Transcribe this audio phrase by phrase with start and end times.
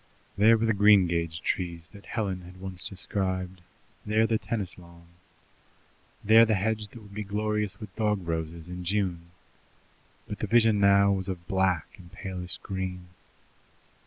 [0.35, 3.61] There were the greengage trees that Helen had once described,
[4.03, 5.05] there the tennis lawn,
[6.23, 9.29] there the hedge that would be glorious with dog roses in June,
[10.27, 13.09] but the vision now was of black and palest green.